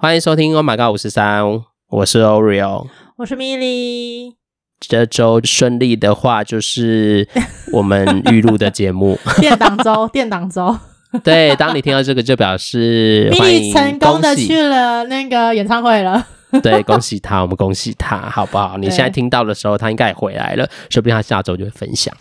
[0.00, 1.42] 欢迎收听《Oh My God 五十三》，
[1.88, 4.32] 我是 Oreo，我是 Milly。
[4.78, 7.26] 这周顺利的话，就是
[7.74, 9.18] 我们预录的节目。
[9.42, 10.78] 电档周， 电档周。
[11.24, 16.24] 对，当你听到这个，就表示 Milly 成功的去了那个演唱会了。
[16.62, 18.78] 对，恭喜他，我们恭喜他，好不好？
[18.78, 22.14] 你现在听到的时候，他应该也回来了，说不定他下周就会分享。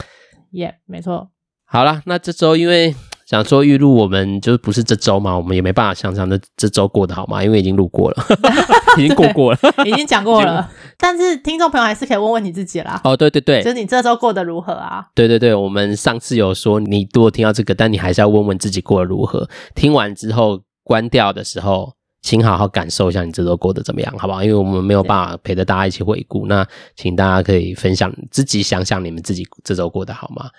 [0.53, 1.29] 耶，yeah, 没错。
[1.63, 2.95] 好了，那这周因为。
[3.27, 8.25] 想说预录，我们就是不是这周嘛，我们也没办法想象这这周过得好吗，因为已经录过了
[8.97, 10.71] 已经过过了，已经讲过了。
[10.97, 13.01] 但是听众朋友还是可以问问你自己啦。
[13.03, 15.05] 哦，对对对，就是你这周过得如何啊？
[15.13, 19.45] 对对对，我们上次有说，你如果听到这个，但你还是要问问自己过得如何。
[19.75, 21.91] 听完之后关掉的时候，
[22.21, 24.41] 请好好感受一下你这周过得怎么样，好不好？
[24.41, 30.49] 因为我们没有办法陪着大家一起回顾，那请大家可以分享自己想想你们自己这周过得好吗？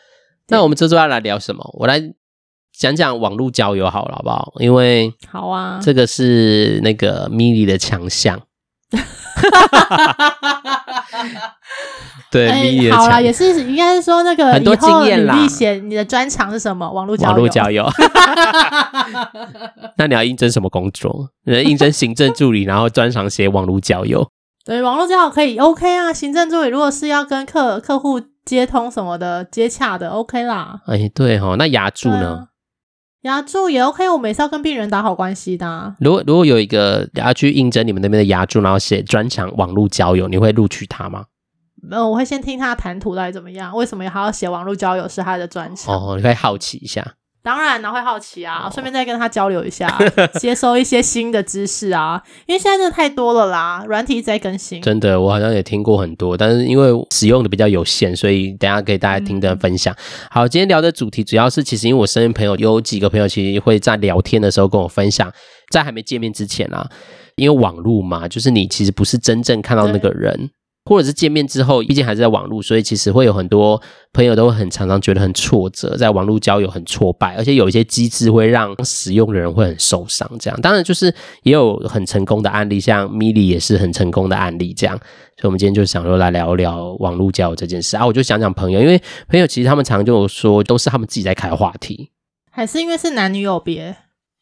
[0.49, 1.67] 那我们这周要来聊什么？
[1.73, 2.13] 我来。
[2.79, 4.53] 讲讲网络交友好了，好不好？
[4.61, 8.41] 因为好啊，这个是那个 Milly 的强项。
[12.31, 13.01] 对，Milly 的强项。
[13.01, 15.37] 好啦，也是应该是说那个很多经验啦。
[15.37, 16.89] 你写你的专长是什么？
[16.89, 17.31] 网络交友。
[17.33, 17.85] 网络交友。
[19.99, 21.31] 那你要应征什么工作？
[21.47, 24.31] 应征行政助理，然后专长写网络交友。
[24.65, 26.13] 对，网络交友可以 OK 啊。
[26.13, 30.81] 行政助理如果是要跟客客户接通什么的接洽的 OK 啦。
[30.87, 32.47] 哎，对齁，那牙助呢？
[33.23, 35.97] 牙柱也 OK，我们也是要跟病人打好关系的啊。
[36.01, 41.25] 如果如果有一个要去应征你们那边的牙柱，然后写专长网络交友，你会录取他吗？
[41.91, 45.95] 呃，我会先听他谈吐到底怎么样，为什么还要写网络交友是他的专长？
[45.95, 47.15] 哦，你可以好奇一下。
[47.49, 49.89] 当然呢，会好奇啊，顺便再跟他交流一下，
[50.39, 52.23] 接收一些新的知识啊。
[52.45, 54.83] 因为现在真的太多了啦，软体在更新。
[54.83, 59.95] 真的，我好像也听过很多，但是因为使用的比较有限，所以等下给大家听的分享。
[59.95, 65.33] 嗯、好，今天聊的主题主要是，其实因为我身边朋友有几个朋友，其实会在聊天的时候跟我分享，
[65.71, 66.87] 在还没见面之前啊，
[67.37, 70.51] 因为网络嘛，就是你其实不是真正看到那个人。
[70.89, 73.79] 或者是见面之后，毕竟还是在网络，所以其实会有很多
[74.15, 80.27] 朋友都会很常常觉得很挫折，在网络交友很挫败，而且有一些机制会让使用的人会很受伤。
[80.41, 84.73] 这样，当然就是也有很成功的案例，像 Milly 也是很成功的案例。
[84.73, 84.97] 这样，
[85.37, 88.07] 所以我们今天就想说来聊聊网络交友这件事啊。
[88.07, 88.99] 我就想讲朋友，因为
[89.29, 92.11] 朋友其实他们常常就说，都是他们自己在开话题，
[92.51, 93.95] 还是因为是男女有别？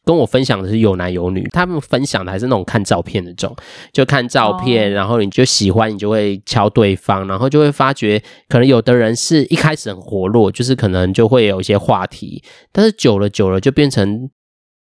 [0.07, 3.55] 跟我分享的是有男有女，他们分享的还是那种看照片的这种，
[3.91, 12.41] 就看照片，然后你就喜欢，你就会敲对方，然后就会发觉，可能有的人是一开始很活络，就是可能就会有一些话题，
[12.71, 14.29] 但是久了久了就变成。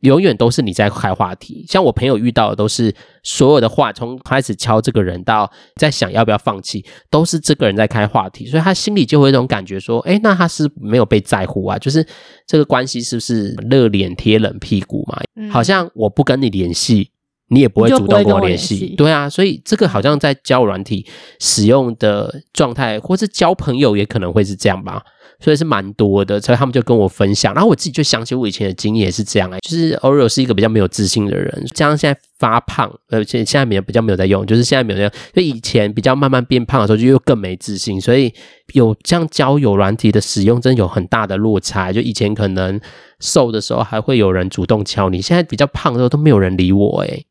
[0.02, 12.06] 永远都是你在开话题，像我朋友遇到的都是所有的话，从开始敲这个人到在想要不要放弃，都是这个人在开话题，所以他心里就会有一种感觉说，诶，那他是没有被在乎啊，就是
[12.46, 15.20] 这个关系是不是热脸贴冷屁股嘛？
[15.36, 17.10] 嗯，好像我不跟你联系，
[17.48, 21.06] 你也不会主动跟我联系，对啊，所以这个好像在交软体
[21.38, 25.00] 使用的状态，或是交朋友也可能会是这样吧。
[25.42, 38.32] 所以是蛮多的，所以他们就跟我分享，然后我自己就想起我以前的经验也是这样哎、就是 Oreo 是一个比较没有自信的人，加上现在发胖，而且现在没有比较没有在用，就是现在没有在用，就以前比较慢慢变胖的时候就又更没自信，所以
[38.72, 41.92] 有这样交友软体的使用，真的有很大的落差。
[41.92, 42.80] 就以前可能
[43.18, 47.24] 瘦的时候还会有人主动敲你，现在比较胖的时候都没有人理我哎、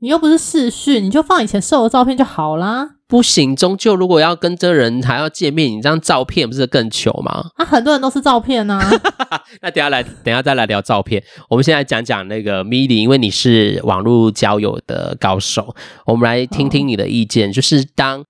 [0.00, 2.96] 你又不是视讯，你就放以前瘦的照片就好啦。
[3.12, 7.44] 不行，终究如果要跟这人还要见面，你这张照片不是更糗吗？
[7.56, 8.90] 啊，很多人都是照片呢、啊。
[9.60, 11.22] 那等下来，等下再来聊照片。
[11.50, 17.50] 我们现在讲讲那个 Milly，因为你是网络交友的高手，我们来听听你的意见。
[17.50, 18.24] 哦、就是当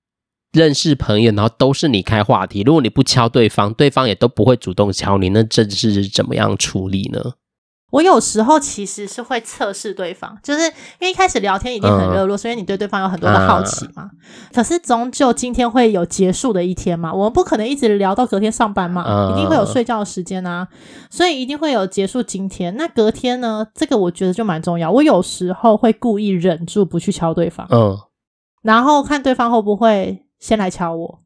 [0.50, 7.21] 认识朋友，然后都是你开话题，如果你不敲对方，对方也都不会主动敲你，那这是怎么样处理呢？
[7.92, 10.72] 我有时候其实是会测试对方，就是因
[11.03, 14.08] 为一开始聊天一定很热络，嗯、所以你对对方有很多的好奇嘛。
[14.10, 14.19] 嗯、
[14.50, 20.66] 可是终究今天会有结束的一天嘛，我们不可能一直聊到隔天上班嘛，嗯、一定会有睡觉的时间啊，
[21.10, 22.75] 所以一定会有结束今天。
[22.76, 23.66] 那隔天呢？
[23.75, 24.91] 这个我觉得就蛮重要。
[24.91, 27.98] 我有时候会故意忍住不去敲对方，嗯，
[28.62, 31.18] 然后看对方会不会先来敲我。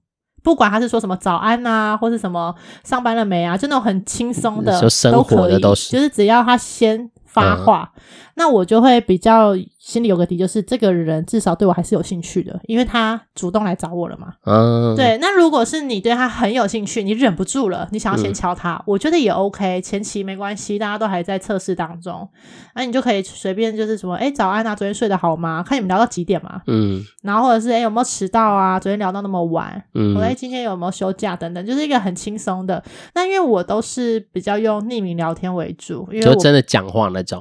[0.47, 2.55] 不管他是说什么早安啊，或是什么
[2.85, 8.03] 上班了没啊，就那种很轻松的，就生活的都是，就是只要他先发话，嗯、
[8.37, 14.33] 那我就会比较心里有个底，就是这个人至少对我还是有兴趣的，因为他主动来找我了嘛。
[14.45, 15.17] 嗯，对。
[15.21, 22.29] 那如果是你对他很有兴趣，你忍不住了，你想要先敲他，嗯、我觉得也 OK，前期没关系，大家都还在测试当中，
[22.75, 25.63] 那你就可以随便就是什么，哎，早安啊，昨天睡得好吗？
[25.65, 26.63] 看你们聊到几点嘛。
[26.67, 27.05] 嗯。
[27.23, 28.81] 然后或者是哎有没有迟到啊？
[28.81, 29.85] 昨天聊到那么晚。
[29.95, 30.17] 嗯。
[30.17, 32.83] 或者今天有没有休假等等，就是一个很轻松的。
[33.15, 37.41] 那因为我都是比较用匿名聊天为主，因为真的讲话那种。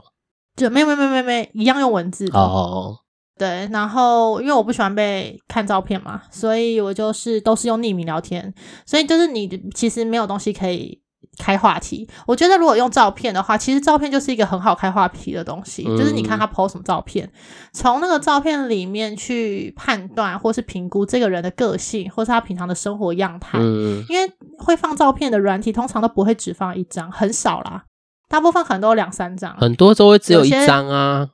[0.55, 2.97] 就没有没有没有没有没一样用文字的哦。
[3.37, 8.53] 对，然后因为我不喜欢被看照片嘛，所以我就是都是用匿名聊天，
[8.85, 11.01] 所以就是你其实没有东西可以
[11.37, 12.09] 开话题。
[12.25, 17.29] 我觉得如果用照片的话，其实照片就是一个很好开话题的东西，嗯、就是你看他 po 什么照片，
[17.73, 23.59] 从那个照片里面去判断或是评估这个人的个性，或是他平常的生活样态。
[23.59, 27.83] 嗯、因为会放照片的软体通常都不会只放一张，很少啦，
[28.29, 31.27] 大部分可能都有两三张，很多都会只有一张啊。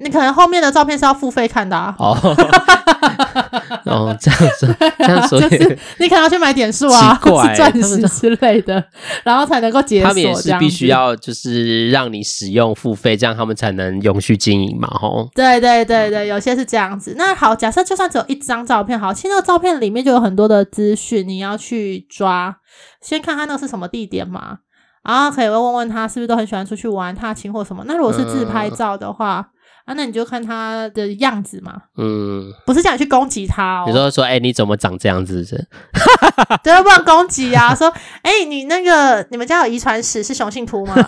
[0.00, 1.92] 你可能后面的照片是要付费看的啊！
[1.98, 2.16] 哦，
[3.84, 8.84] 哦，这样子，这样说 就是你可能要去买点数啊，奇怪，钻石之类的，
[9.24, 10.08] 然后才能够解锁。
[10.08, 15.28] 他们也是必须要就是让你使用付费，这样他们才能永续经营嘛，吼。
[15.34, 17.16] 对对对对，有些是这样子。
[17.18, 22.56] 那好，假设就算只有一张照片，好，其实那个照片里面就有很多的资讯，你要去抓。
[23.02, 24.58] 先看看那个是什么地点嘛，
[25.04, 27.84] 然后可以问问他是不是都很喜欢出去玩、踏青或什么。
[27.86, 29.40] 那如果是自拍照的话。
[29.40, 29.54] 嗯
[29.88, 33.84] 啊，那你就看他的样子嘛，嗯，不是叫你去攻击他哦。
[33.86, 35.56] 你说说，哎、欸，你怎么长这样子是？
[36.62, 37.74] 对，不能攻击啊。
[37.74, 37.88] 说，
[38.20, 40.94] 哎、欸，你那个你们家有遗传史是雄性秃吗？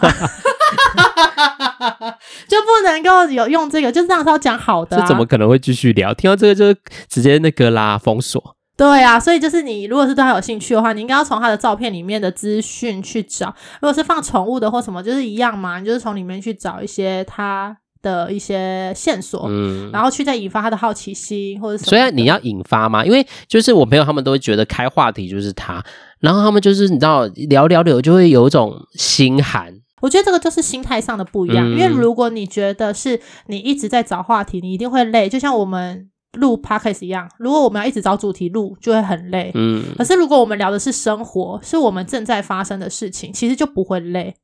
[2.49, 5.03] 就不能够有用这个，就是这样是要讲好的、啊。
[5.03, 6.15] 这怎么可能会继续聊？
[6.15, 6.73] 听到这个就
[7.07, 8.57] 直接那个啦，封锁。
[8.89, 13.55] 对啊，所以就是你如果是对他有兴趣的话，你应该要从他的照片里面的资讯去找。
[13.81, 17.77] 如果是放宠物的或什么，就是一样嘛，你就是从里面去找一些他。
[18.03, 21.91] 的一些线索，嗯，然后去再引发他的好奇心，或者什么。
[21.91, 25.85] 所以你要引发嘛，因为就是我朋友他们都会觉得开话题就是他，
[26.19, 29.75] 然后他们就是你知道聊聊聊就会有一种心寒。
[30.01, 39.51] 我觉得这个就是心态上的不一样，嗯，因为如果你觉得是你一直在找话题，你一定会累，就像我们录 podcast 一样，如果我们要一直找主题录，就会很累。
[39.55, 44.37] 嗯，可是如果我们聊的是生活，是我们正在发生的事情，其实就不会累。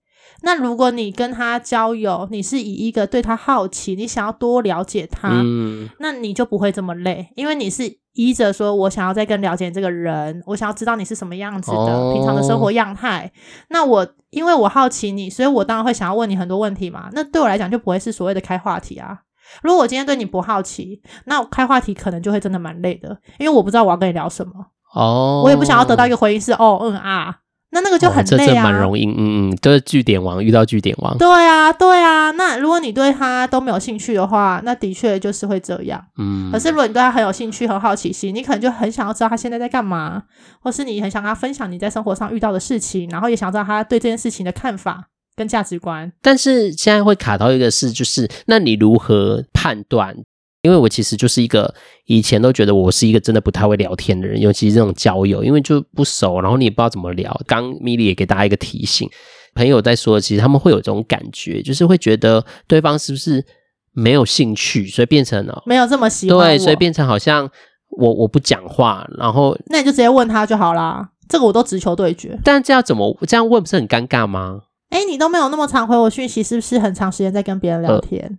[0.42, 13.32] 那如果你跟他交友，你是以一个对他好奇，你想要多了解他，嗯，那你就不会这么累，因为你是依着说，我想要再更了解这个人，我想要知道你是什么样子的，哦，平常的生活样态。
[13.70, 17.08] 那我因为我好奇你，所以我当然会想要问你很多问题嘛。
[17.12, 19.20] 那对我来讲就不会是所谓的开话题啊。
[19.62, 24.52] 如果我今天对你不好奇，那开话题可能就会真的蛮累的，因为我不知道我要跟你聊什么。
[24.94, 27.36] 哦，我也不想要得到一个回应是哦，嗯啊。
[27.70, 32.30] 那那个就很累啊，哦、这蛮容易，嗯嗯，就是据点王遇到据点王，对啊，对啊。
[32.30, 36.50] 那如果你对他都没有兴趣的话，那的确就是会这样，嗯。
[36.52, 40.22] 可是如果你对他很有兴趣、很好奇心，你可能就很想要知道他现在在干嘛，
[40.60, 46.10] 或是你很想跟他分享你在生活上遇到的事情，然后也想知道他对这件事情的看法跟价值观。
[46.22, 50.16] 但是现在会卡到一个事，就是那你如何判断？
[50.62, 51.72] 因为我其实就是一个
[52.06, 57.40] 以前都觉得我是一个真的不太会聊天的人，尤其是这种交友，因为就不熟，然后你也不知道怎么聊。
[57.46, 59.08] 刚米莉也给大家一个提醒，
[59.54, 63.44] 朋友在说，其实他们会有这种感觉，就是会觉得对方是不是
[63.92, 67.48] 没有兴趣，所以变成了没有这么喜欢，对，所以变成好像
[67.90, 71.10] 我我不讲话，然后那你就直接问他就好啦。
[71.28, 72.36] 这个我都直球对决。
[72.42, 74.62] 但这样怎么这样问不是很尴尬吗？
[74.90, 78.22] 哎，你都没有那么常回我讯息，是不是很长时间在跟别人聊天？
[78.22, 78.36] 呃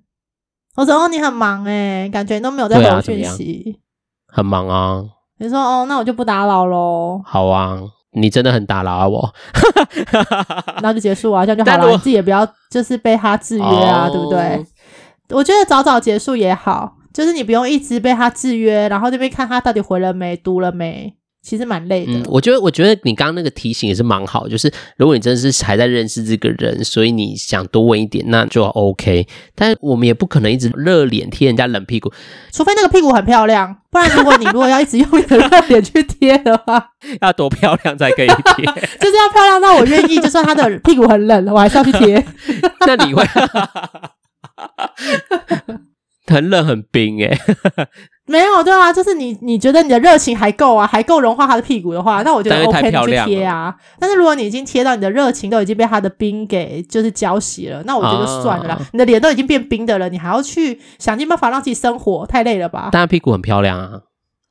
[0.78, 3.80] 我说哦，你很忙诶，感觉你都没有在回我讯息。
[4.28, 5.04] 很忙啊。
[5.40, 7.20] 你说哦，那我就不打扰喽。
[7.26, 7.80] 好啊，
[8.12, 9.34] 你真的很打扰啊我。
[10.84, 11.92] 那就结束啊，这样就好 了。
[11.92, 14.66] 你自己也不要就是被他制约啊，哦、对不对？
[15.30, 21.16] 我觉得早早结束也好，就是你不用一直被他制约，然后这边看他到底回了没、读了没。
[21.48, 22.12] 其实蛮累的。
[22.12, 24.50] 嗯，我觉得，我觉得你刚刚那个提醒也是蛮好。
[24.50, 29.26] 就是如果你真的是还在认识这个人，所以你想多问一点，那就 OK。
[29.56, 32.12] 但我们也不可能一直热脸贴人家冷屁股，
[32.52, 33.78] 除非那个屁股很漂亮。
[33.90, 36.90] 不然，如果你如果要一直用你的热脸去贴的话，
[37.22, 38.66] 要多漂亮才可以贴？
[39.00, 42.26] 就是要漂亮到我愿意，就算他的屁股很冷，我还是要去贴。
[42.86, 43.24] 那你会
[46.26, 47.40] 很冷很冰哎？
[48.28, 53.74] 没有，对啊，就是你，你觉得你的热情还够啊，还够融化他的屁股的话，那我觉得 OK，你去贴啊。
[53.98, 58.76] 但是如果你已经贴到你的热情都已经被他的冰给就是浇熄了，那我觉得算了啦。
[58.76, 62.90] 啊、你的脸都已经变冰的了，你还要去想尽办法让自己生活，太累了吧？
[62.92, 64.02] 但他屁股很漂亮啊，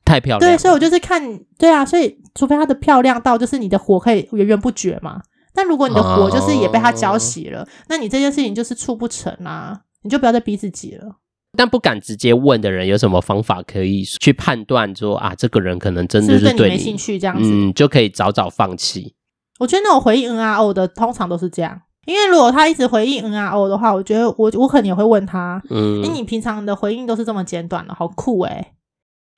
[0.03, 0.51] 太漂亮。
[0.51, 5.21] 对，所以我就是看，对啊，所以除非他的漂亮到就是你的火可以源源不绝嘛。
[5.53, 11.17] 但如果你的火就是也被他浇熄了，啊、那你这件事情就是促不成啊，你就不要再逼自己了。
[11.57, 19.15] 但不敢直接问的人，有什么方法可以去判断说啊，这个人可能真的是对你，没兴趣这样子，嗯，就可以早早放弃。
[19.59, 21.81] 我觉得那种回应 N R O 的，通常都是这样。
[22.05, 28.73] 因为如果他一直回应 N R O 的话，我觉得我我可能也会问他，嗯，哎，你平常的回应都是这么简短的，好酷诶，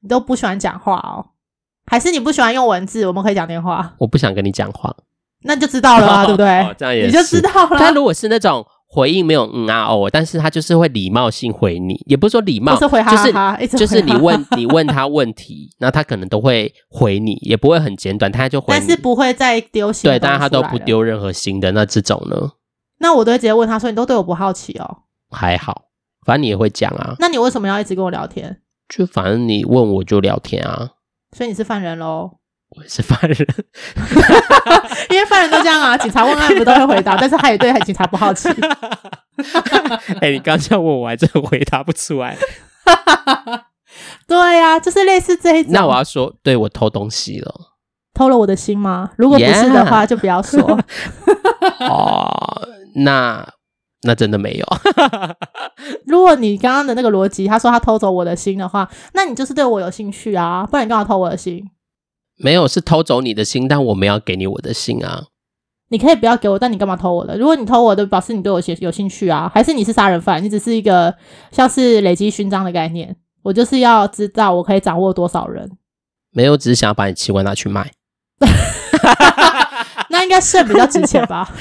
[0.01, 1.31] 你都不喜欢讲话哦？
[1.85, 3.07] 还是你不喜欢用文字？
[3.07, 3.95] 我们可以讲电话。
[3.99, 4.93] 我不想跟你讲话，
[5.43, 6.59] 那就知道了啊，对不对？
[6.59, 7.77] 哦，这样也，你就知道了。
[7.79, 8.65] 但如果是那种。
[8.91, 20.17] 回应没有嗯啊哦，但是他就是会礼貌性回你，也不是说礼貌，是回哈哈就是就是你问 你问他问题，那他可能都会回你，也不会很简短，他就回你，但是不会再丢新的。
[20.17, 22.53] 对，但是他都不丢任何新的，那这种呢？
[22.99, 25.83] 那我都会直接问他说：“你都对我不好奇哦？”还好，
[26.25, 27.15] 反正你也会讲啊。
[27.19, 28.57] 那你为什么要一直跟我聊天？
[28.89, 30.89] 就反正你问我就聊天啊。
[31.37, 32.31] 所以你是犯人喽？
[32.69, 33.37] 我是犯人，
[35.09, 35.97] 因为犯人都这样啊。
[35.97, 38.47] 警察问案不都会回答，但是他也对警察不好奇。
[40.21, 42.37] 哎、欸，你刚这样问我，还真回答不出来。
[44.27, 45.73] 对呀、啊，就是类似这一种。
[45.73, 47.53] 那我要说，对我偷东西了，
[48.13, 49.11] 偷了我的心吗？
[49.17, 50.61] 如果不是的话，就不要说。
[51.79, 52.29] 哦，
[53.03, 53.47] 那
[54.03, 54.65] 那真的没有。
[56.05, 61.67] 如果你刚刚的那个逻辑，他说他偷走我的心的话，那你就是对我有兴趣啊，不然你干嘛偷我的心？
[62.39, 65.25] 没有，是偷走你的心，但我没有给你我的心啊。
[65.89, 67.37] 你可以不要给我，但你干嘛偷我的？
[67.37, 70.43] 如果你偷我的，表示你对我有有兴趣啊，还是你是杀人犯？
[70.43, 71.13] 你只是一个
[71.51, 73.15] 像是累积勋章的概念。
[73.41, 75.71] 我就是要知道我可以掌握多少人。
[76.31, 77.91] 没有，只是想要把你器官拿去卖。
[80.09, 81.51] 那应该肾比较值钱吧？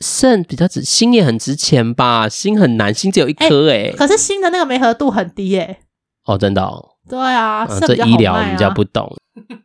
[0.00, 2.28] 肾比较值，心也很值钱吧？
[2.28, 3.94] 心很难，心只有一颗哎、欸。
[3.96, 5.78] 可是心的那个媒合度很低哎、欸。
[6.24, 6.96] 哦，真的哦。
[7.10, 9.12] 对啊，嗯、这医疗我们比较不懂，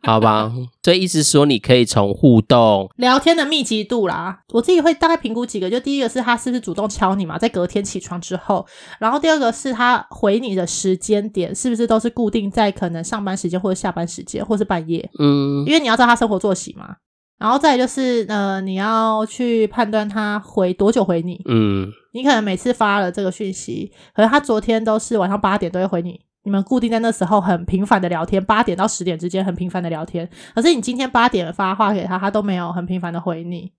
[0.02, 0.52] 好吧？
[0.82, 5.70] 所以意思说，你可以从互动、聊天的密集度啦，我自己会大概评估几个。
[5.70, 8.66] 就第一个是他是不是主动敲你嘛，在隔天起床之后，
[8.98, 15.08] 然后第二个是他回你的时间点是不是都是固定在可能上班时间或者下班时间，或是半夜？
[15.18, 16.96] 嗯，因为你要知道他生活作息嘛。
[17.38, 21.38] 然后再来就是呃，你要去判断他回多久回你。
[21.44, 26.18] 嗯，你可能每次发了这个讯息，可是他昨天都是晚上八点都会回你。
[26.46, 30.30] 你们固定在那时候很频繁的聊天，八点到十点之间很频繁的聊天。
[30.54, 33.72] 可是你今天八点发话给他，他都没有很频繁的回你。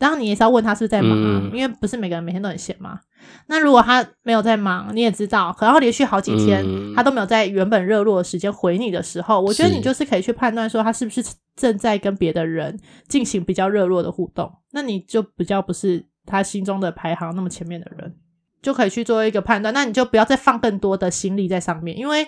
[0.00, 2.98] 然后你也是要问他是不是在忙啊，嗯、因为不是每个人每天都很闲嘛。
[3.46, 14.52] 那如果他没有在忙，你也知道，可能要连续好几天、嗯、他都没有在原本热络的时间回你的时候，我觉得你就是可以去判断说他是不是正在跟别的人进行比较热络的互动。
[14.72, 18.16] 那你就比较不是他心中的排行那么前面的人。
[18.60, 22.26] 就可以去做一个判断，那你就不要再放更多的心力在上面，因为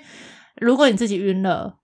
[0.61, 1.77] 如果你自己晕了，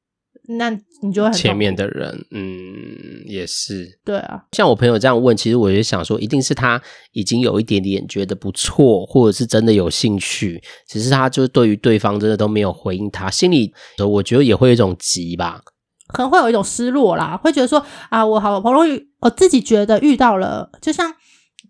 [0.48, 0.70] 那
[1.02, 4.44] 你就会很前面的人，嗯，也是对啊。
[4.52, 6.80] 像我朋友这样问，其实我就想说，一定是他
[7.12, 15.60] 已经有一点点觉得不错，或者是真的有兴趣，只是他就是对于对方真的都没有回应他，心里我觉得也会有一种急吧，
[16.08, 21.12] 可能会有一种失落啦，会觉得说啊，我好不容易我自己觉得遇到了，就像。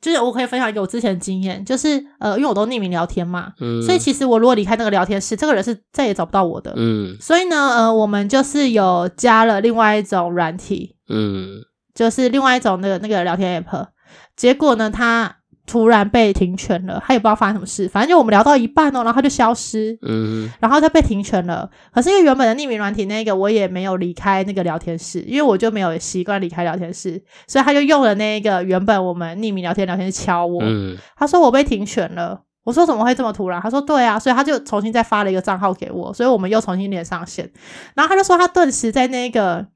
[0.00, 11.62] 就是我可以分享一个我之前的经验，就是呃，因为我都匿名聊天嘛，嗯，所以其实我如果离开那个聊天室，这个人是再也找不到我的，嗯，所以呢，呃，我们就是有加了另外一种软体，嗯，
[11.94, 13.88] 就是另外一种那个那个聊天 app，
[14.36, 15.36] 结果呢，他。
[15.66, 21.68] 突然被停权了，他也不知道发生什么事，反正就我们聊到一半哦，然后他就消失，嗯，然后他被停权了。
[21.92, 33.60] 可是因为原本的匿名软体那个我也没有离开那个聊天室，因为我就没有习惯离开聊天室，所以他就用了那个原本我们匿名聊天聊天室敲我，嗯，他说我被停权了，我说怎么会这么突然？
[33.60, 37.50] 他说对啊，所以他就重新再发了一个账号给我，所以我们又重新连上线，
[37.94, 39.66] 然后他就说他顿时在那个。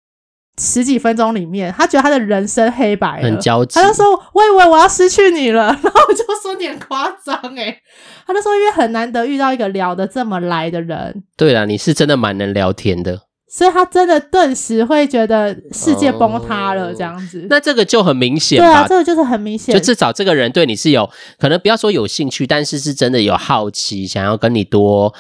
[0.61, 3.81] 十几分钟里面，他觉得他的人生黑白了，很焦急。
[3.81, 5.69] 他就说：“我以为我要失去你了。
[5.83, 7.79] ”然后我就说：“你很夸张诶。”
[8.27, 17.41] 他就说：“因为很难得遇到一个聊得这么来的人。”对啦，你是真的蛮能聊天的，所以他真的顿时会觉得世界崩塌了这样子。
[17.41, 25.15] 哦，那这个就很明显，对啊，这个就是很明显，就至少这个人对你是有可能不要说有兴趣，但是是真的有好奇，想要跟你多。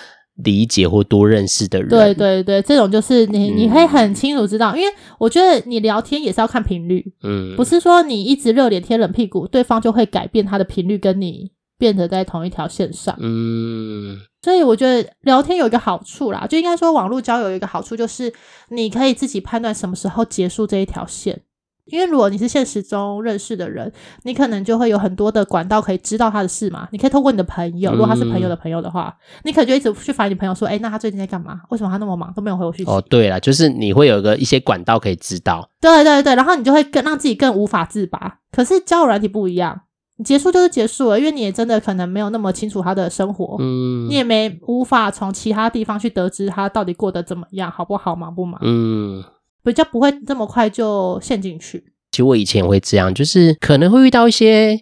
[0.44, 18.32] 理解或多认识的人，对对对，这种就是你，你可以很清楚知道，嗯、因为我觉得你聊天也是要看频率，嗯，不是说你一直热脸贴冷屁股，对方就会改变他的频率，跟你变得在同一条线上，嗯，所以我觉得聊天有一个好处啦，就应该说网络交友有一个好处，就是
[18.70, 21.42] 你可以自己判断什么时候结束这一条线。
[21.90, 23.92] 因为如果你是现实中认识的人，
[24.22, 26.88] 你可能就会有很多的管道可以知道他的事嘛。
[26.92, 31.60] 你可以透过你的朋友，如果他是朋友的朋友的话，嗯、你可能就一直去烦你朋友说：“哎，那他最近在干嘛？
[31.70, 35.68] 为什么他那么忙都没有回我讯息？”哦，对了，就是你会有一个一些管道可以知道。
[35.80, 38.38] 对对对，然后你就会更让自己更无法自拔。
[38.52, 39.82] 可是交友软体不一样，
[40.24, 49.24] 结束就是结束了，因为你也真的可能没有那么清楚他的生活，嗯，你也没无法从其他地方去得知他到底过得怎么样，好不好，忙不忙，嗯，
[49.62, 51.84] 比较不会这么快就陷进去。
[52.10, 54.80] 其实我以前也会这样，就是可能会遇到一些，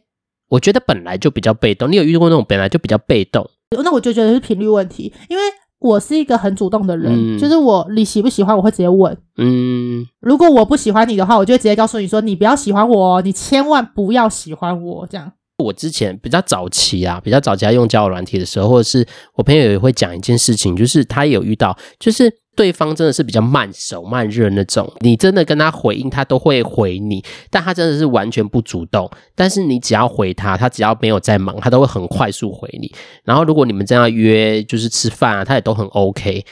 [0.49, 1.90] 我觉得本来就比较被动。
[1.90, 3.49] 你有遇到过那种本来就比较被动？
[3.70, 5.42] 那我就觉得是频率问题，因为
[5.78, 9.16] 我是一个很主动的人，嗯、就是我你喜不喜欢，我会直接问。
[9.37, 15.32] 嗯，如果我不喜欢你的话，我就会直接告诉你说，你不要喜欢我，你千万不要喜欢我，这样。
[15.62, 29.09] 我之前比较早期啊，比较早期在用交友软体的时候，或者是我朋友也会讲一件事情，就是他也有遇到，就是对方真的是比较慢手慢热那种，你真的跟他回应，他都会回你，但他真的是完全不主动。
[29.37, 32.93] 但是你只要回他，他只要没有在忙，他都会很快速回你。
[33.23, 36.45] 然后如果你们这样约就是吃饭啊，他也都很 OK。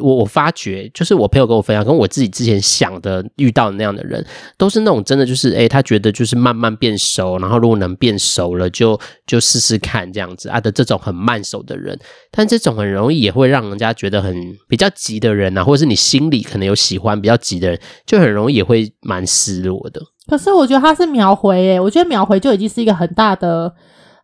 [0.00, 4.24] 我我发觉，就是我朋友跟我分享，跟我自己之前想的遇到的那样的人，
[4.58, 11.98] 都是那种真的就是，哎、他觉得就是慢慢变熟，然后如果能变熟了，就就试试看这样子啊的这种很慢熟的人，
[12.30, 14.34] 但这种很容易也会让人家觉得很
[14.68, 20.00] 比较急的人啊，或者是你心里可能有喜欢比较急的人，就很容易也会蛮失落的。
[20.26, 23.72] 可是我觉得他是秒回、欸，诶我觉得秒回就已经是一个很大的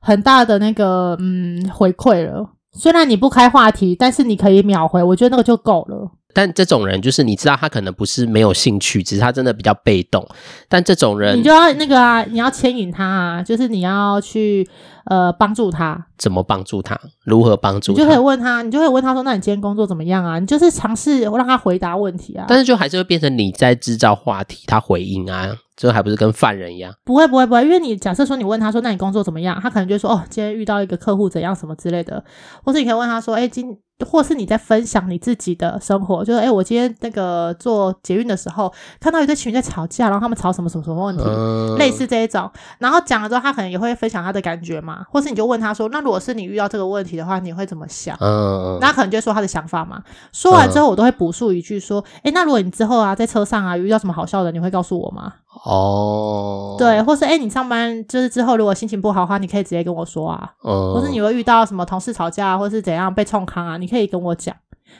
[0.00, 2.44] 很大的那个嗯回馈了。
[2.72, 6.12] 虽然你不开话题，但是你可以秒回，我觉得那个就够了。
[6.32, 10.26] 但这种人就是你知道，他可能不是没有兴趣，只是他真的比较被动。
[10.68, 14.68] 但这种人，你就要那个啊，你要牵引他啊，就是你要去
[15.06, 16.06] 呃帮助他。
[16.16, 16.98] 怎么帮助他？
[17.24, 17.98] 如何帮助他？
[17.98, 22.44] 你就可以问他，你就可以问他说：“那你今天工作怎么样啊？”你就是尝试让他回答问题啊。
[22.48, 25.56] 但是就还是会变成你在制造话题，他回应啊。
[25.76, 26.92] 这还不是跟犯人一样？
[27.04, 29.58] 不会不会不会，因为你假设说你问他说，那你工作怎么样？
[29.62, 32.22] 他可能就说哦，今天遇到一个客户怎样什么之类的，
[32.62, 33.78] 或是你可以问他说，哎，今。
[34.06, 42.50] 或是你在分享你自己的生活，就是哎、欸，我今天那个坐捷运的时候，看到一对情侣在吵架，然后他们吵什么什么什么问题，嗯、类似这一种。
[42.78, 45.04] 然后讲了之后，他可能也会分享他的感觉嘛。
[45.10, 48.16] 或是你就问他说，那如果是你遇到这个问题的话，你会怎么想？
[48.20, 50.02] 嗯，那可能就会说他的想法嘛。
[50.32, 55.32] 说完之后，我都会补述一句说，哎、那如果你之后啊在车上啊遇到什么好笑的，你会告诉我吗？
[55.64, 60.52] 哦，对，或是哎、欸，你上班就是之后如果心情不好的话，你可以直接跟我说啊。
[60.64, 64.54] 嗯，或是你会遇到什么同事吵架，或是怎样被冲康啊，你可以跟我讲。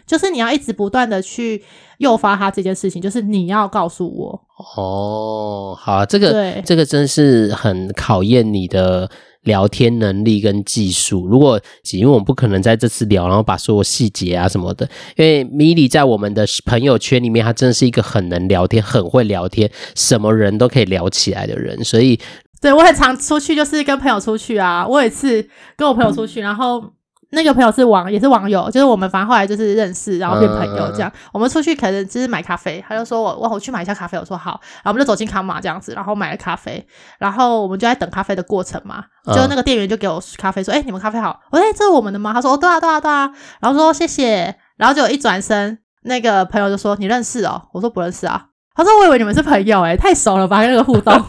[0.06, 1.62] 就是你要一直不断的去
[1.98, 4.40] 诱发他这件事情，就是你要告诉我。
[4.76, 9.10] 哦，好啊，这个对这个真是很考验你的
[9.42, 11.26] 聊天能力跟技术。
[11.26, 11.60] 如果
[11.92, 21.82] 因为我们不可能在这次聊，然后把所有细节啊什么的，因为米莉在我们的朋友圈里面，她真的是一个很能聊天、很会聊天，什么人都可以聊起来的人。
[21.84, 22.18] 所以，
[22.60, 24.86] 对，我很常出去，就是跟朋友出去啊。
[24.86, 26.92] 我有一次跟我朋友出去，然后。
[27.32, 31.08] 那个朋友是网，也是网友，就是我们反正后来就是认识，然后变朋友这样。
[31.14, 36.84] 嗯、我们出去可能就是买咖啡，他就说我我我去买一下咖啡，我说好，然后我们就走进康马这样子，然后买了咖啡，
[37.18, 42.32] 然后我们就在等咖啡的过程嘛，就那个店员就给我咖啡说，哎、嗯欸，你们咖啡好，我说哎，这是我们的吗？
[42.32, 48.46] 他说哦，对啊对啊对啊，然后说谢谢，然后就一转身，那个朋友就说你认识哦，我说不认识啊。
[48.80, 50.66] 他说：“我以为你们是朋友，诶，太熟了吧？
[50.66, 51.12] 那个互动。”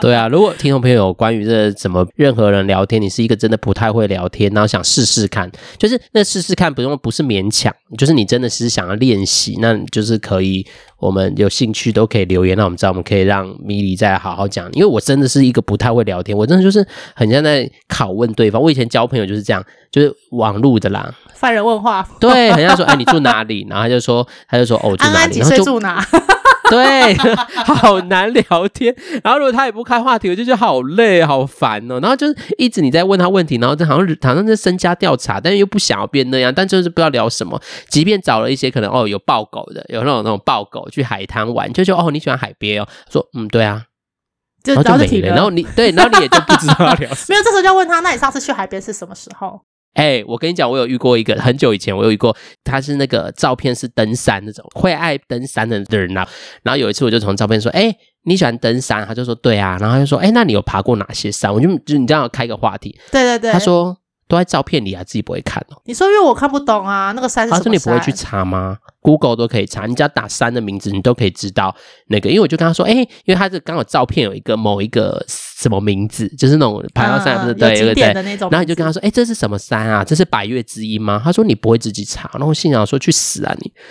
[0.00, 10.64] 对啊，如果听众朋友关于这怎么任何人聊天，你是一个真的不太会聊天，然后想试试看，就是那试试看不用不是勉强，就是你真的是想要练习，那就是可以。
[10.98, 14.66] 我们有兴趣都可以留言，让我们知道，我们可以让米莉再好好讲。
[14.72, 18.60] 因为我真的是一个不太会聊天，我真的就是很像在拷问对方。
[18.60, 19.62] 我以前交朋友就是这样，
[19.96, 23.64] 就是网路的啦，犯人问话，对，很像说，哎，你住哪里？
[23.70, 25.16] 然后他就说，他就说，哦，住哪里？
[25.16, 26.06] 安安几岁住哪？
[26.68, 27.14] 对，
[27.64, 28.94] 好难聊天。
[29.24, 31.98] 然后如果他也不开话题，我就觉得好累、好烦哦。
[32.00, 37.58] 然后就是一直你在问他问题，然后就好像好像在身家调查，但是又不想要变那样，但就是不知道聊什么。
[37.88, 43.84] 即便找了一些可能哦有抱狗的，有那种那种抱狗去海滩玩，就说哦你喜欢海边哦，说嗯对啊，
[44.62, 45.28] 就然后就没了。
[45.36, 47.26] 然后你对，然后你也就不知道要聊什么。
[47.30, 49.60] 没有，这时候就要问他，那你上次去海边是什么时候？
[49.96, 56.28] 哎，我跟你讲，我有遇过一个很久以前，我有遇过，他是那个照片是登山那种会爱登山的人啊。
[56.62, 57.90] 然后有一次，我就从照片说，哎，
[58.24, 59.06] 你喜欢登山？
[59.06, 59.78] 他就说对啊。
[59.80, 61.52] 然后他就说，哎，那你有爬过哪些山？
[61.52, 62.96] 我就就你这样开个话题。
[63.10, 63.52] 对对对。
[63.52, 63.96] 他说
[64.28, 65.80] 都在照片里啊，自己不会看哦。
[65.84, 67.64] 你说因为我看不懂啊，那个山是什么山？
[67.64, 71.74] 他说你不会去查吗？Google 都可以查，你只要打山的名字，你都可以知道
[72.08, 72.28] 那个。
[72.28, 80.02] 因为我就跟他说，哎，因为他这刚好照片有一个某一个什么名字，就是那种爬到山不是、嗯、对对对，然后你就跟他说，哎，这是什么山啊？
[80.02, 81.20] 这是百岳之一吗？
[81.22, 83.72] 他说你不会自己查，然后我心想说去死啊你！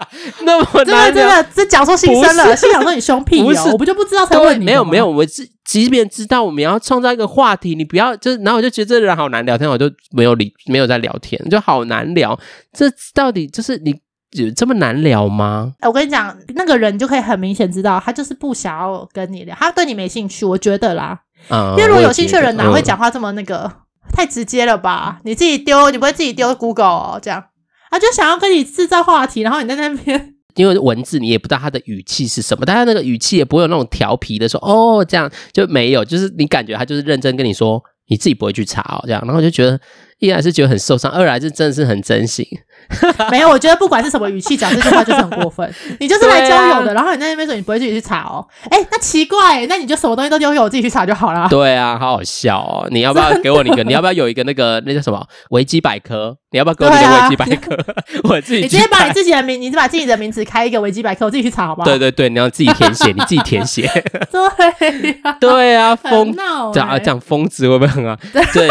[0.44, 4.64] 那么真的真的这讲出心声了，心想说你凶屁哦，我不就不知道才问你。
[4.64, 12.06] 没有没有，我是即便知道我们要创造一个话题，你不要就是，然后我就觉得这个人好难聊天，我就没有理没有在聊天，就好难。
[12.16, 12.38] 聊
[12.72, 13.94] 这到底就是你
[14.30, 15.74] 有这么难聊吗？
[15.82, 20.46] 我跟你讲，那个人就可以很明显知道，他就是不想要跟你聊，他对你没兴趣。
[20.46, 23.72] 我觉得啦，嗯、因为如果有兴趣的人哪会讲话这么那个、嗯、
[24.14, 25.18] 太直接了吧？
[25.24, 27.20] 你自己丢，你不会自己丢 Google 哦？
[27.20, 27.42] 这样
[27.90, 39.80] 他就想要跟你制造话题，然后你在那边， 因为文字你也不知道他的语气是什么，但他那个语气也不会有那种调皮的说哦这样就没有，就是你感觉他就是认真跟你说，你自己不会去查哦这样，然后就觉得。
[40.18, 42.42] 一来是觉得很受伤，二来是真的是很真心，
[43.30, 45.72] 没有，我觉得不管是什么语气讲这句话就是很过分。
[46.00, 48.46] 你就是来交友的，啊、然后你在那边说你不会自己去查哦。
[48.70, 51.46] 哎、欸，那奇怪，那你就什么东西都丢给我自己去查就好了。
[51.50, 52.86] 对啊，好好笑哦。
[52.90, 53.82] 你要不要给我一个？
[53.84, 56.36] 你要不要有一个那个那叫什么维基百科？
[56.50, 57.74] 你要不要给我一个维基百科？
[57.74, 57.94] 啊、
[58.24, 58.62] 我自己。
[58.62, 61.84] 你直接把你自己的名，你把自己的名字开一个维基百科，我自己去查好不好？
[61.84, 63.90] 对对对，你要自己填写，你自己填写。
[64.30, 68.16] 对、啊，对啊，疯闹讲讲疯子会不会很啊？
[68.32, 68.68] 对，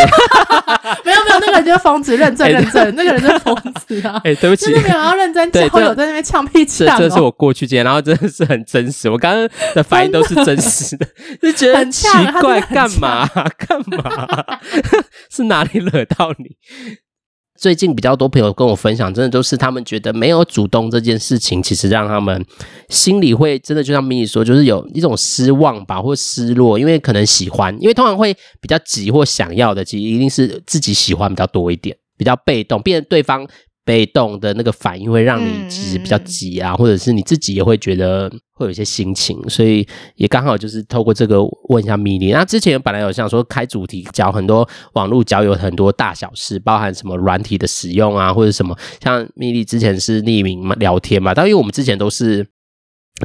[1.39, 4.19] 那个人就是疯子，认证 认证，那个人就是疯子啊。
[4.26, 6.95] 哎，对不起，真的没有要认真交友，在那边呛屁呛、哦。
[6.98, 11.06] 这这是我过去经验，然后真的是很真实，我刚刚的反应都是真实的，
[11.41, 12.08] 就觉得很奇
[12.41, 14.60] 怪，干嘛干嘛？
[15.30, 16.56] 是哪里惹到你？
[17.65, 22.45] 最近比较多朋友跟我分享，真的都是他们觉得没有主动这件事情，其实让他们
[22.89, 33.47] 心里会真的就像米米说，就是有一种失望吧，或失落，因为可能喜欢，因为通常会比较急或想要的，其实一定是自己喜欢比较多一点，比较被动，变成对方。
[33.86, 42.32] 被动的那个反应会让你其实比较急啊，嗯、或者是你自己也会觉得会有一些心情，所以也刚好就是透过这个问一下米莉。
[42.32, 52.48] 那之前本来有想说开主题讲很多网络交友很多大小事，包含什么软体的使用啊，或者什么像米莉之前是匿名聊天嘛，但因为我们之前都是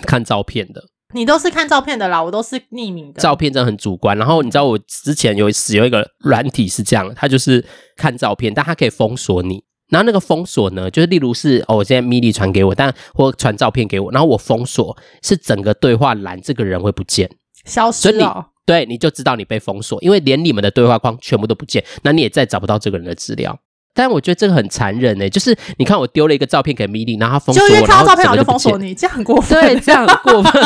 [0.06, 3.22] 看照片的，你都是看照片的啦，我都是匿名的。
[3.22, 4.18] 照片真的很主观。
[4.18, 7.64] 然后你知道我之前有使用一个软体是这样，它就是
[7.96, 9.64] 看照片，但它可以封锁你。
[9.90, 17.28] 然后那个封锁呢，就是例如是哦，我现在米莉传给我，但或传照片给我，然后我封锁是整个对话栏，这个人会不见，
[17.64, 18.12] 消失了。
[18.12, 23.58] 所以你对，你就知道你被封锁，因为连你们的对话框全部都不见，那你也再找不到这个人的资料。
[23.92, 29.60] 但我觉得这个很残忍诶，就是你看我丢了一个照片给米莉，然后他封锁我，就因为看到照片我就封锁你，这样很过分。
[29.60, 30.52] 对，这样很过分。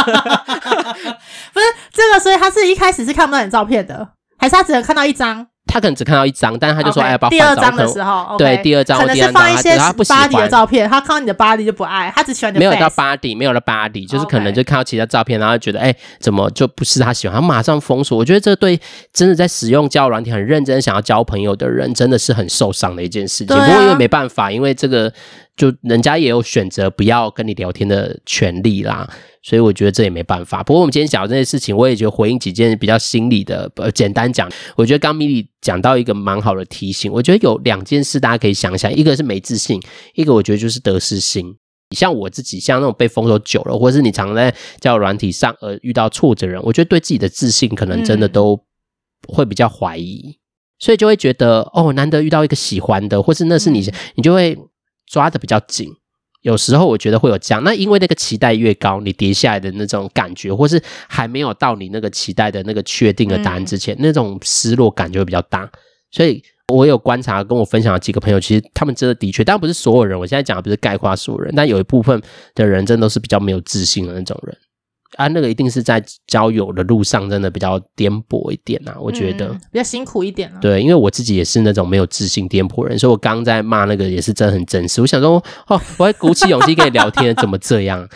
[1.54, 4.06] 不是这个，所以他是一开始是看不到你照片的，
[4.36, 5.46] 还是他只能看到一张？
[5.66, 12.60] 他可能只看到一张，但是他就说：“okay, 哎，把第二张的时候，okay, 对，第二张可能是放一些 body 的照片，他看到你的 body 就不爱，他只喜欢你的。
[12.60, 18.16] 没有到 body，没有了 body，就是可能就看到其他照片，然后觉得哎，怎么就不是他喜欢，他马上封锁。
[18.16, 18.78] 我觉得这对
[19.12, 23.56] 真的在使用交友软体很认真想要交朋友的人，真的是很受伤的一件事情。
[23.56, 25.12] 啊、不过因为没办法，因为这个
[25.56, 29.08] 就人家也有选择不要跟你聊天的权利啦。”
[29.44, 30.62] 所以我觉得这也没办法。
[30.62, 33.70] 不过我们今天讲的这件事情，我也觉得回应几件比较心理的。
[33.76, 37.12] 呃，简单讲，我觉得刚咪咪讲到一个蛮好的提醒。
[37.12, 39.78] 我觉得有两件事大家可以想想，一个是没自信，
[40.14, 41.54] 一个我觉得就是得失心。
[41.90, 48.58] 像我自己，像那种被封锁久了，或者是你常在叫软体上而遇到挫折的人，我觉得对自己的自信可能真的都
[49.28, 50.34] 会比较怀疑，嗯、
[50.78, 54.58] 所以就会觉得哦，难得遇到一个喜欢的，或是那是你，你就会
[55.06, 55.90] 抓的比较紧。
[56.44, 65.66] 有时候我觉得会有这样，那因为那个期待越高，你跌下来的那种感觉，或是还没有到你那个期待的那个确定的答案之前，嗯、那种失落感就会比较大。
[66.10, 70.18] 所以我有观察，跟我分享的几个朋友，其实他们真的的确，但不是所有人。
[70.18, 72.20] 我现在讲的不是概括所有人，但有一部分
[72.54, 74.54] 的人真的都是比较没有自信的那种人。
[75.16, 80.58] 啊，那个一定是在交友的路上，真的比较颠簸一点啊，我觉得、嗯、比较辛苦一点啊。
[80.60, 85.00] 对，因为我自己也是那种没有自信颠簸人，所以我刚刚在骂那个也是真的很真实。
[85.00, 88.08] 我想说，哦，我还鼓起勇气跟你聊天，怎么这样？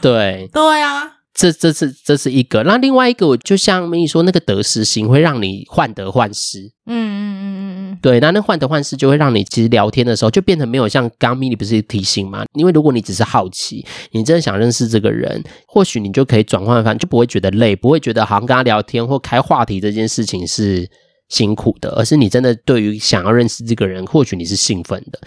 [0.00, 2.62] 对，对啊，这这是这是一个。
[2.64, 6.72] 那另外一个，我就像咪咪说，那个得失心会让你患得患失。
[6.86, 7.98] 嗯嗯嗯嗯嗯。
[8.02, 12.44] 对，那那患得患失就会让你其实聊天的时候就变成没有像刚咪你不是提醒吗？
[12.54, 20.88] 因为如果你只是好奇，你真的想认识这个人，或许你就可以转换方，就不会觉得累，不会觉得好像跟他聊天或开话题这件事情是
[21.28, 25.20] 辛苦的，而是你真的对于想要认识这个人，或许你是兴奋的。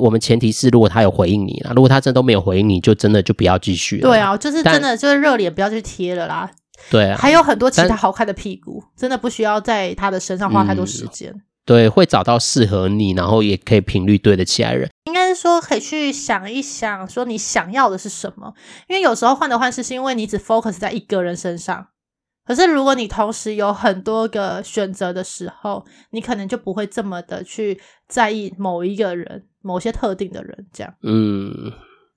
[0.00, 4.02] 我们前提是如果他有回应你啦，如果他真的都没有回应你，就真的就不要继续了。
[4.02, 6.50] 对啊，就是真的就是热脸不要去贴了啦。
[6.90, 11.30] 对啊，还有很多其他好看的屁股，真的不需要在他的身上花太多时间。
[11.30, 14.90] 嗯对，会找到适合你，然后也可以频率对得起来的人。
[15.04, 18.52] 应该是说，可以去想一想，说你想要的是什么。
[18.86, 21.86] 因为有时候患得患失，是因为你只 focus 在一个人身上。
[22.44, 30.66] 可是如果你同时有很多个选择的时候，你可能就不会这么的去在意某一个人、某些特定的人。
[30.72, 31.72] 这样，嗯，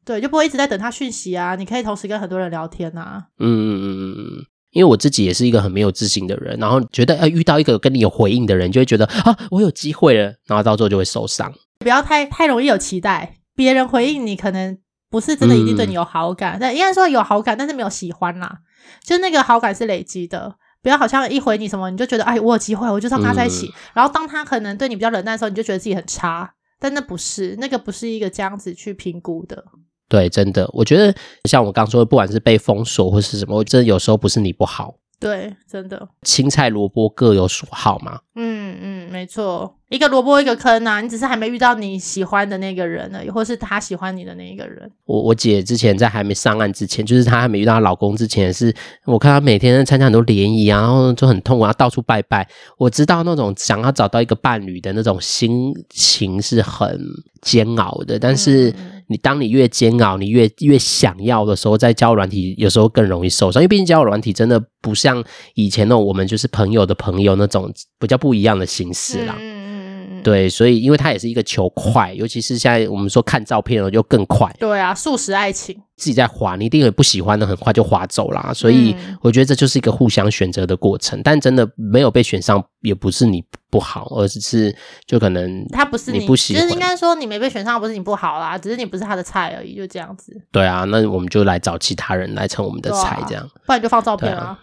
[0.05, 1.55] 对，就不会一直在等他讯息啊。
[1.55, 3.25] 你可以同时跟很多人聊天啊。
[3.39, 4.45] 嗯嗯嗯嗯嗯。
[4.71, 11.51] 因为我自己也是一个很没有自信的人，然后觉得呃遇到一个跟你有回应的人，就会觉得啊我有机会了，然后到最后就会受伤。
[11.79, 14.77] 不要太太容易有期待，别人回应你可能
[15.09, 18.59] 不是真的一定对你有好感，嗯、但应该说有好感，但是没有喜欢啦。
[19.03, 23.67] 就那个好感是累积的，不要好像一回你什么你就觉得哎我有机会，我就要跟他在一起。
[23.67, 29.63] 嗯、然后当他可能对你比较冷淡的时候，你就觉得自己很差，但那不是那个不是一个这样子去评估的。
[30.09, 31.13] 对，真的，我觉得
[31.43, 38.19] 像我刚说的，不管是被封锁或是什么，我觉得有时候不是你不好，对，真的，青菜萝卜各有所好嘛。
[38.35, 44.91] 嗯嗯，没错，一个萝卜一个坑呐、啊，你只是还没遇到你喜欢的那个人呢，或是他喜欢你的那一个人。
[45.05, 48.75] 我我姐之前在还没上岸之前，就是她还没遇到她老公之前是，是
[49.05, 52.47] 我看她每天参加很多联谊啊，然后就很痛苦，然后到处拜拜。
[52.77, 56.99] 我知道那种想要找到一个伴侣的那种心情是很
[57.41, 58.71] 煎熬的，但是
[59.07, 65.23] 你当你越煎熬，你越越想要的时候，在交友软体有时候更容易受伤，因为毕竟交友软体真的不像
[65.55, 69.35] 以前那种我们就是朋友的朋友那种比较不一样的形式啦。
[69.39, 74.53] 嗯对，所以因为它也是一个求快，尤其是现在我们说看照片了就更快。
[74.59, 78.53] 对啊，速食爱情，自己在滑，你一定有不喜欢的，很快就滑走啦。
[78.53, 81.19] 所以我觉得这就是一个互相选择的过程。
[81.19, 84.73] 嗯、但真的没有被选上，也不是你不好，而是
[85.05, 90.39] 就可能他不是你不喜欢，就是应该说你没被选上，不是你不好啦，只是你不是他的菜而已，就这样子。
[90.51, 94.57] 对啊，那我们就来找其他人来成我们的菜，这样，啊、不然你就放照片啊。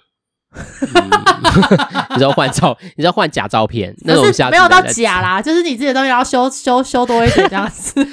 [0.55, 1.11] 嗯、
[2.11, 8.07] 你知道换照，你知道换假照片， 那种没有到假啦， 就是你自己的东西要修修修多一点这样子。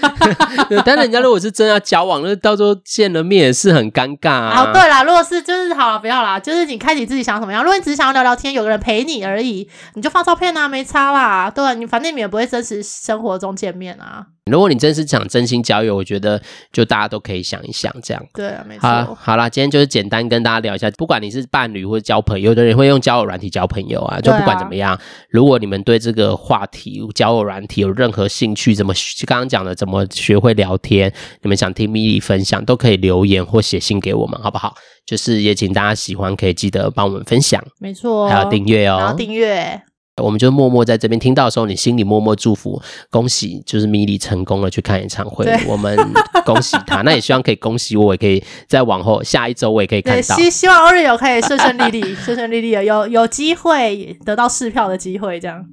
[0.86, 4.56] 但是人家如果是真要交往，那到时候见了面也是很尴尬啊。
[4.56, 7.64] 好，对啦，如果是就是好了，不要啦，就是你看你自己想怎么样。
[7.64, 11.50] 如果你只是想要聊聊天，有个人陪你而已，你就放照片啊，没差啦。
[11.50, 14.26] 对，你反正你们也不会真实生活中见面啊。
[14.46, 16.42] 如果你真是想真心交友，我觉得
[16.74, 18.22] 就大家都可以想一想这样。
[18.34, 18.88] 对啊，没错。
[18.88, 28.94] 好，好啦，今天就是简单跟大家聊一下，不管你是伴侣或者交朋友，有的人会用交友软体交朋友啊，就不管怎么样，啊、如果你们对这个话题交友软体有任何兴趣，怎么
[29.26, 34.74] 刚刚讲的怎么学会聊天，你们想听米莉分享，都可以留言或写信给我们，好不好？
[35.06, 39.82] 就是也请大家喜欢，可以记得帮我们分享，没错，还有订阅哦，还要订阅。
[40.22, 45.98] 我们就默默在这边听到的时候，你心里默默祝福，恭喜，就是米莉成功了去看演唱会，我们
[46.46, 47.02] 恭喜他。
[47.02, 50.36] 那也希望可以恭喜我，也可以再往后下一周我也可以看到。
[50.36, 55.66] 希希望 Oreo 可以顺顺利利，顺顺利利的有有机会得到试票的机会，这样。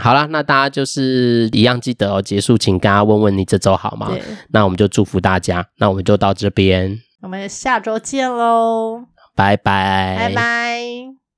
[0.00, 2.22] 好啦，那大家就是一样记得哦。
[2.22, 4.10] 结束，请大家问问你这周好吗？
[4.50, 5.66] 那我们就祝福大家。
[5.78, 9.02] 那我们就到这边，我们下周见喽，
[9.36, 11.21] 拜拜，拜拜。